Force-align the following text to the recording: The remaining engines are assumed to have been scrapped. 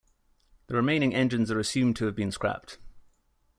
The 0.65 0.73
remaining 0.75 1.13
engines 1.13 1.51
are 1.51 1.59
assumed 1.59 1.95
to 1.97 2.05
have 2.07 2.15
been 2.15 2.31
scrapped. 2.31 2.79